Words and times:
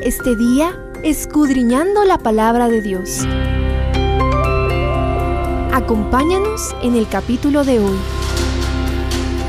este 0.00 0.36
día 0.36 0.78
escudriñando 1.02 2.04
la 2.04 2.18
palabra 2.18 2.68
de 2.68 2.80
Dios. 2.80 3.26
Acompáñanos 5.72 6.74
en 6.82 6.96
el 6.96 7.08
capítulo 7.08 7.64
de 7.64 7.80
hoy. 7.80 7.98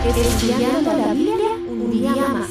Estudiando 0.05 0.93
la 0.93 1.13
Biblia 1.13 1.49
un 1.67 1.91
día 1.91 2.11
más. 2.15 2.49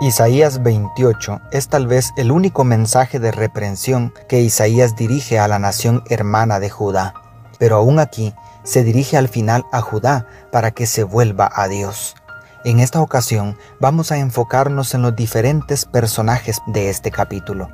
Isaías 0.00 0.62
28 0.62 1.40
es 1.52 1.68
tal 1.68 1.86
vez 1.86 2.12
el 2.16 2.32
único 2.32 2.64
mensaje 2.64 3.18
de 3.18 3.30
reprensión 3.30 4.12
que 4.28 4.40
Isaías 4.40 4.96
dirige 4.96 5.38
a 5.38 5.48
la 5.48 5.58
nación 5.58 6.02
hermana 6.10 6.58
de 6.58 6.70
Judá. 6.70 7.14
Pero 7.58 7.76
aún 7.76 7.98
aquí 8.00 8.34
se 8.64 8.82
dirige 8.82 9.16
al 9.16 9.28
final 9.28 9.64
a 9.72 9.80
Judá 9.80 10.26
para 10.50 10.72
que 10.72 10.86
se 10.86 11.04
vuelva 11.04 11.50
a 11.54 11.68
Dios. 11.68 12.16
En 12.64 12.78
esta 12.78 13.00
ocasión 13.00 13.56
vamos 13.80 14.12
a 14.12 14.18
enfocarnos 14.18 14.94
en 14.94 15.02
los 15.02 15.16
diferentes 15.16 15.84
personajes 15.84 16.60
de 16.68 16.90
este 16.90 17.10
capítulo. 17.10 17.70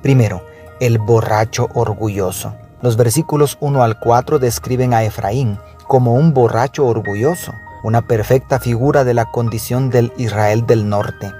Primero, 0.00 0.44
el 0.78 0.98
borracho 0.98 1.68
orgulloso. 1.74 2.54
Los 2.80 2.96
versículos 2.96 3.58
1 3.60 3.82
al 3.82 3.98
4 3.98 4.38
describen 4.38 4.94
a 4.94 5.02
Efraín 5.02 5.58
como 5.88 6.14
un 6.14 6.34
borracho 6.34 6.86
orgulloso, 6.86 7.52
una 7.82 8.06
perfecta 8.06 8.60
figura 8.60 9.02
de 9.02 9.14
la 9.14 9.24
condición 9.24 9.90
del 9.90 10.12
Israel 10.18 10.66
del 10.66 10.88
norte. 10.88 11.32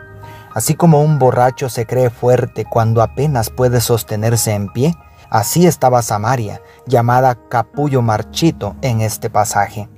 Así 0.53 0.75
como 0.75 1.01
un 1.01 1.21
borracho 1.21 1.69
se 1.69 1.87
cree 1.87 2.11
fuerte 2.11 2.65
cuando 2.65 3.01
apenas 3.01 3.49
puede 3.49 3.81
sostenerse 3.81 4.55
en 4.55 4.73
pie, 4.73 4.93
así 5.31 5.69
estaba 5.69 6.03
Samaria, 6.03 6.63
llamada 6.87 7.39
capullo 7.49 8.03
marchito 8.03 8.75
en 8.83 9.03
este 9.03 9.31
pasaje. 9.31 9.89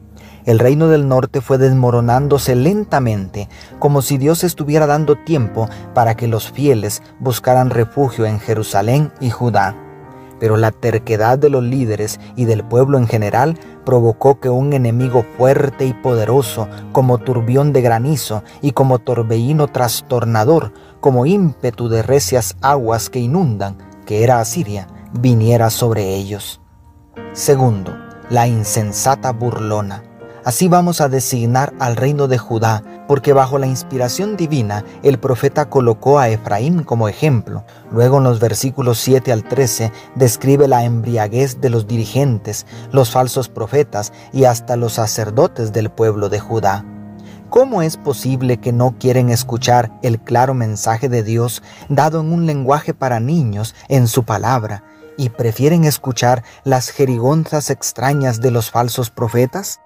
El 0.45 0.59
reino 0.59 0.89
del 0.89 1.09
norte 1.09 1.41
fue 1.41 1.59
desmoronándose 1.59 2.55
lentamente, 2.55 3.49
como 3.79 4.03
si 4.03 4.19
Dios 4.19 4.45
estuviera 4.45 4.87
dando 4.87 5.17
tiempo 5.17 5.69
para 5.95 6.15
que 6.15 6.29
los 6.29 6.51
fieles 6.51 7.03
buscaran 7.19 7.71
refugio 7.71 8.27
en 8.27 8.41
Jerusalén 8.41 9.13
y 9.21 9.31
Judá. 9.31 9.77
Pero 10.39 10.57
la 10.57 10.71
terquedad 10.71 11.39
de 11.39 11.51
los 11.51 11.63
líderes 11.63 12.19
y 12.35 12.47
del 12.47 12.65
pueblo 12.65 12.97
en 12.97 13.07
general 13.07 13.59
provocó 13.85 14.41
que 14.41 14.49
un 14.49 14.73
enemigo 14.73 15.25
fuerte 15.37 15.85
y 15.85 15.93
poderoso, 15.93 16.67
como 16.93 17.19
turbión 17.19 17.75
de 17.75 17.83
granizo 17.83 18.43
y 18.63 18.73
como 18.73 18.99
torbellino 18.99 19.69
trastornador, 19.69 20.73
como 21.01 21.27
ímpetu 21.27 21.91
de 21.91 22.03
recias 22.03 22.57
aguas 22.63 23.11
que 23.11 23.19
inundan, 23.19 23.77
que 24.07 24.25
era 24.25 24.41
Asiria, 24.41 24.87
viniera 25.13 25.69
sobre 25.69 26.15
ellos. 26.15 26.63
Segundo, 27.33 27.95
la 28.31 28.47
insensata 28.47 29.33
burlona. 29.33 30.10
Así 30.43 30.69
vamos 30.69 31.03
a 31.03 31.11
designar 31.11 31.75
al 31.79 31.97
reino 31.97 32.27
de 32.27 32.39
Judá, 32.39 32.83
porque 33.07 33.35
bajo 33.35 33.59
la 33.59 33.67
inspiración 33.67 34.39
divina 34.39 34.85
el 35.03 35.19
profeta 35.19 35.69
colocó 35.69 36.19
a 36.19 36.31
Efraín 36.31 36.83
como 36.83 37.09
ejemplo. 37.09 37.65
Luego 37.93 38.19
en 38.19 38.25
los 38.25 38.41
versículos 38.41 38.99
7 39.01 39.33
al 39.33 39.45
13 39.45 39.93
describe 40.15 40.67
la 40.67 40.85
embriaguez 40.85 41.61
de 41.61 41.69
los 41.69 41.87
dirigentes, 41.87 42.65
los 42.91 43.11
falsos 43.11 43.51
profetas 43.51 44.15
y 44.33 44.45
hasta 44.45 44.77
los 44.77 44.95
sacerdotes 44.95 45.75
del 45.75 45.91
pueblo 45.91 46.31
de 46.31 46.41
Judá. 46.41 46.87
¿Cómo 47.51 47.83
es 47.83 47.99
posible 47.99 48.59
que 48.59 48.73
no 48.73 48.95
quieren 48.99 49.29
escuchar 49.29 49.91
el 50.03 50.21
claro 50.21 50.55
mensaje 50.55 51.11
de 51.11 51.23
Dios 51.23 51.63
dado 51.91 52.21
en 52.21 52.33
un 52.33 52.47
lenguaje 52.47 52.95
para 52.95 53.21
niños 53.21 53.75
en 53.89 54.07
su 54.07 54.25
palabra 54.25 54.85
y 55.19 55.29
prefieren 55.29 55.85
escuchar 55.85 56.45
las 56.65 56.89
jerigonzas 56.89 57.69
extrañas 57.69 58.41
de 58.41 58.53
los 58.53 58.71
falsos 58.71 59.11
profetas? 59.11 59.81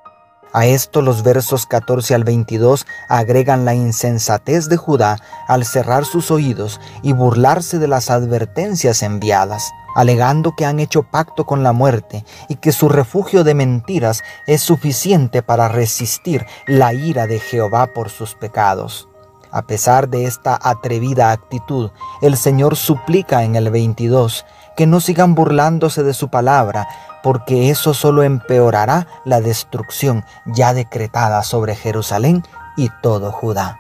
A 0.55 0.67
esto 0.67 1.03
los 1.03 1.25
versos 1.25 1.67
14 1.67 2.15
al 2.15 2.23
22 2.23 2.87
agregan 3.09 3.65
la 3.65 3.75
insensatez 3.75 4.69
de 4.69 4.77
Judá 4.77 5.19
al 5.49 5.65
cerrar 5.65 6.05
sus 6.05 6.31
oídos 6.31 6.81
y 7.03 7.13
burlarse 7.13 7.81
de 7.81 7.89
las 7.89 8.09
advertencias 8.09 9.03
enviadas, 9.03 9.73
alegando 9.97 10.55
que 10.55 10.65
han 10.65 10.79
hecho 10.79 11.03
pacto 11.03 11.45
con 11.45 11.65
la 11.65 11.73
muerte 11.73 12.25
y 12.49 12.55
que 12.55 12.71
su 12.71 12.89
refugio 12.89 13.43
de 13.43 13.55
mentiras 13.55 14.23
es 14.47 14.63
suficiente 14.63 15.43
para 15.43 15.67
resistir 15.67 16.47
la 16.69 16.95
ira 16.95 17.27
de 17.27 17.41
Jehová 17.41 17.89
por 17.93 18.09
sus 18.09 18.37
pecados. 18.37 19.09
A 19.51 19.63
pesar 19.63 20.09
de 20.09 20.25
esta 20.25 20.57
atrevida 20.63 21.33
actitud, 21.33 21.91
el 22.23 22.37
Señor 22.37 22.77
suplica 22.77 23.43
en 23.43 23.57
el 23.57 23.71
22 23.71 24.45
que 24.77 24.87
no 24.87 25.01
sigan 25.01 25.35
burlándose 25.35 26.03
de 26.03 26.15
su 26.15 26.29
palabra, 26.29 26.89
porque 27.23 27.71
eso 27.71 27.95
solo 27.95 28.23
empeorará 28.23 29.07
la 29.25 29.41
destrucción 29.41 30.25
ya 30.47 30.75
decretada 30.75 31.43
sobre 31.43 31.75
Jerusalén 31.75 32.43
y 32.77 32.91
todo 33.03 33.33
Judá. 33.33 33.79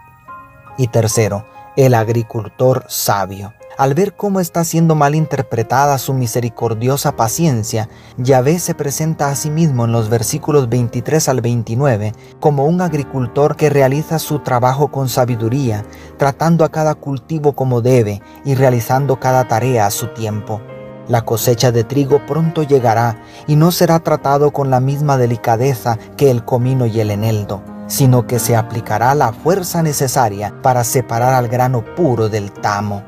Y 0.78 0.88
tercero, 0.88 1.46
el 1.76 1.94
agricultor 1.94 2.84
sabio. 2.88 3.52
Al 3.76 3.94
ver 3.94 4.14
cómo 4.14 4.38
está 4.38 4.62
siendo 4.62 4.94
mal 4.94 5.16
interpretada 5.16 5.98
su 5.98 6.14
misericordiosa 6.14 7.16
paciencia, 7.16 7.88
Yahvé 8.16 8.60
se 8.60 8.74
presenta 8.74 9.30
a 9.30 9.34
sí 9.34 9.50
mismo 9.50 9.84
en 9.84 9.90
los 9.90 10.08
versículos 10.08 10.68
23 10.68 11.28
al 11.28 11.40
29 11.40 12.12
como 12.38 12.66
un 12.66 12.80
agricultor 12.80 13.56
que 13.56 13.70
realiza 13.70 14.20
su 14.20 14.38
trabajo 14.38 14.92
con 14.92 15.08
sabiduría, 15.08 15.84
tratando 16.18 16.64
a 16.64 16.68
cada 16.68 16.94
cultivo 16.94 17.54
como 17.54 17.80
debe 17.80 18.22
y 18.44 18.54
realizando 18.54 19.18
cada 19.18 19.48
tarea 19.48 19.86
a 19.86 19.90
su 19.90 20.06
tiempo. 20.08 20.60
La 21.08 21.22
cosecha 21.22 21.70
de 21.70 21.84
trigo 21.84 22.24
pronto 22.26 22.62
llegará 22.62 23.18
y 23.46 23.56
no 23.56 23.72
será 23.72 23.98
tratado 24.00 24.52
con 24.52 24.70
la 24.70 24.80
misma 24.80 25.18
delicadeza 25.18 25.98
que 26.16 26.30
el 26.30 26.44
comino 26.44 26.86
y 26.86 27.00
el 27.00 27.10
eneldo, 27.10 27.62
sino 27.88 28.26
que 28.26 28.38
se 28.38 28.56
aplicará 28.56 29.14
la 29.14 29.32
fuerza 29.32 29.82
necesaria 29.82 30.54
para 30.62 30.82
separar 30.82 31.34
al 31.34 31.48
grano 31.48 31.84
puro 31.94 32.30
del 32.30 32.50
tamo. 32.52 33.02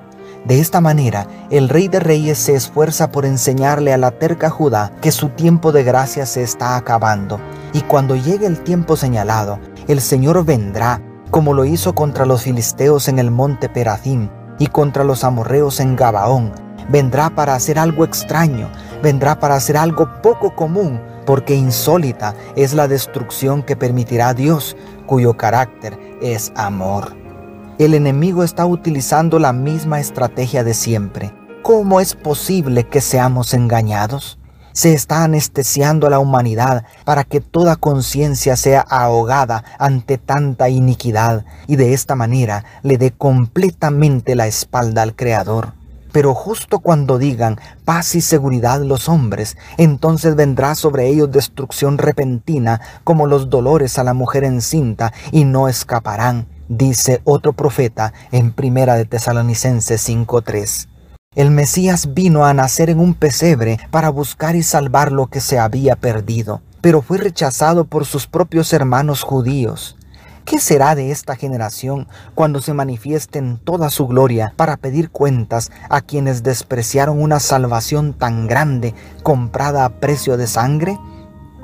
De 0.44 0.60
esta 0.60 0.80
manera, 0.80 1.26
el 1.50 1.68
rey 1.68 1.88
de 1.88 1.98
reyes 1.98 2.38
se 2.38 2.54
esfuerza 2.54 3.10
por 3.10 3.24
enseñarle 3.24 3.92
a 3.92 3.96
la 3.96 4.12
terca 4.12 4.50
Judá 4.50 4.92
que 5.00 5.10
su 5.10 5.30
tiempo 5.30 5.72
de 5.72 5.82
gracia 5.82 6.26
se 6.26 6.42
está 6.42 6.76
acabando, 6.76 7.40
y 7.72 7.80
cuando 7.80 8.14
llegue 8.14 8.46
el 8.46 8.60
tiempo 8.60 8.96
señalado, 8.96 9.58
el 9.88 10.00
Señor 10.00 10.44
vendrá, 10.44 11.00
como 11.30 11.52
lo 11.52 11.64
hizo 11.64 11.94
contra 11.94 12.26
los 12.26 12.42
filisteos 12.42 13.08
en 13.08 13.18
el 13.18 13.30
monte 13.30 13.68
Perazim 13.68 14.28
y 14.58 14.68
contra 14.68 15.02
los 15.02 15.24
amorreos 15.24 15.80
en 15.80 15.96
Gabaón, 15.96 16.65
vendrá 16.88 17.30
para 17.30 17.54
hacer 17.54 17.78
algo 17.78 18.04
extraño, 18.04 18.70
vendrá 19.02 19.38
para 19.38 19.54
hacer 19.54 19.76
algo 19.76 20.20
poco 20.22 20.54
común, 20.54 21.00
porque 21.26 21.54
insólita 21.54 22.34
es 22.54 22.72
la 22.72 22.88
destrucción 22.88 23.62
que 23.62 23.76
permitirá 23.76 24.34
Dios, 24.34 24.76
cuyo 25.06 25.36
carácter 25.36 25.98
es 26.22 26.52
amor. 26.56 27.16
El 27.78 27.92
enemigo 27.92 28.42
está 28.42 28.64
utilizando 28.64 29.38
la 29.38 29.52
misma 29.52 30.00
estrategia 30.00 30.64
de 30.64 30.72
siempre. 30.72 31.32
¿Cómo 31.62 32.00
es 32.00 32.14
posible 32.14 32.84
que 32.84 33.00
seamos 33.00 33.52
engañados? 33.52 34.38
Se 34.72 34.92
está 34.92 35.24
anestesiando 35.24 36.06
a 36.06 36.10
la 36.10 36.18
humanidad 36.18 36.84
para 37.04 37.24
que 37.24 37.40
toda 37.40 37.76
conciencia 37.76 38.56
sea 38.56 38.80
ahogada 38.80 39.64
ante 39.78 40.16
tanta 40.16 40.68
iniquidad 40.68 41.44
y 41.66 41.76
de 41.76 41.92
esta 41.92 42.14
manera 42.14 42.64
le 42.82 42.98
dé 42.98 43.10
completamente 43.10 44.36
la 44.36 44.46
espalda 44.46 45.02
al 45.02 45.16
Creador. 45.16 45.75
Pero 46.16 46.32
justo 46.32 46.78
cuando 46.78 47.18
digan 47.18 47.60
paz 47.84 48.14
y 48.14 48.22
seguridad 48.22 48.80
los 48.80 49.06
hombres, 49.06 49.58
entonces 49.76 50.34
vendrá 50.34 50.74
sobre 50.74 51.08
ellos 51.08 51.30
destrucción 51.30 51.98
repentina 51.98 52.80
como 53.04 53.26
los 53.26 53.50
dolores 53.50 53.98
a 53.98 54.02
la 54.02 54.14
mujer 54.14 54.42
encinta 54.44 55.12
y 55.30 55.44
no 55.44 55.68
escaparán, 55.68 56.46
dice 56.68 57.20
otro 57.24 57.52
profeta 57.52 58.14
en 58.32 58.52
Primera 58.52 58.94
de 58.94 59.04
Tesalonicenses 59.04 60.00
5:3. 60.08 60.88
El 61.34 61.50
Mesías 61.50 62.14
vino 62.14 62.46
a 62.46 62.54
nacer 62.54 62.88
en 62.88 62.98
un 62.98 63.12
pesebre 63.12 63.78
para 63.90 64.08
buscar 64.08 64.56
y 64.56 64.62
salvar 64.62 65.12
lo 65.12 65.26
que 65.26 65.42
se 65.42 65.58
había 65.58 65.96
perdido, 65.96 66.62
pero 66.80 67.02
fue 67.02 67.18
rechazado 67.18 67.84
por 67.84 68.06
sus 68.06 68.26
propios 68.26 68.72
hermanos 68.72 69.20
judíos. 69.20 69.98
¿Qué 70.46 70.60
será 70.60 70.94
de 70.94 71.10
esta 71.10 71.34
generación 71.34 72.06
cuando 72.36 72.60
se 72.60 72.72
manifieste 72.72 73.40
en 73.40 73.58
toda 73.58 73.90
su 73.90 74.06
gloria 74.06 74.54
para 74.54 74.76
pedir 74.76 75.10
cuentas 75.10 75.72
a 75.90 76.00
quienes 76.02 76.44
despreciaron 76.44 77.20
una 77.20 77.40
salvación 77.40 78.14
tan 78.14 78.46
grande 78.46 78.94
comprada 79.24 79.84
a 79.84 79.88
precio 79.88 80.36
de 80.36 80.46
sangre? 80.46 81.00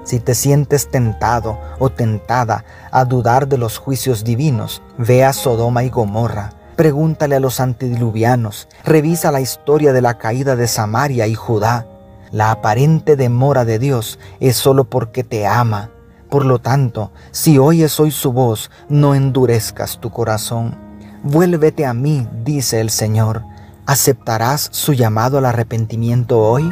Si 0.03 0.19
te 0.19 0.35
sientes 0.35 0.91
tentado 0.91 1.61
o 1.79 1.91
tentada 1.91 2.65
a 2.91 3.05
dudar 3.05 3.47
de 3.47 3.57
los 3.57 3.79
juicios 3.79 4.25
divinos, 4.25 4.83
ve 4.99 5.23
a 5.23 5.33
Sodoma 5.33 5.85
y 5.85 5.89
Gomorra. 5.89 6.51
Pregúntale 6.75 7.37
a 7.37 7.41
los 7.41 7.61
antediluvianos, 7.61 8.67
revisa 8.85 9.31
la 9.31 9.41
historia 9.41 9.93
de 9.93 10.03
la 10.03 10.19
caída 10.19 10.57
de 10.57 10.67
Samaria 10.67 11.29
y 11.29 11.37
Judá. 11.37 11.87
La 12.33 12.51
aparente 12.51 13.15
demora 13.15 13.65
de 13.65 13.79
Dios 13.79 14.19
es 14.41 14.57
solo 14.57 14.83
porque 14.83 15.23
te 15.23 15.47
ama 15.47 15.91
por 16.33 16.47
lo 16.47 16.61
tanto, 16.61 17.13
si 17.31 17.59
oyes 17.59 18.01
hoy 18.01 18.11
su 18.11 18.33
voz, 18.33 18.71
no 18.89 19.15
endurezcas 19.15 20.01
tu 20.01 20.09
corazón. 20.09 20.79
Vuélvete 21.23 21.85
a 21.85 21.93
mí, 21.93 22.27
dice 22.43 22.81
el 22.81 22.89
Señor. 22.89 23.43
¿Aceptarás 23.85 24.71
su 24.73 24.95
llamado 24.95 25.37
al 25.37 25.45
arrepentimiento 25.45 26.39
hoy? 26.39 26.71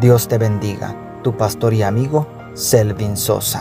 Dios 0.00 0.26
te 0.26 0.38
bendiga, 0.38 0.96
tu 1.22 1.36
pastor 1.36 1.74
y 1.74 1.82
amigo, 1.82 2.26
Selvin 2.54 3.18
Sosa. 3.18 3.58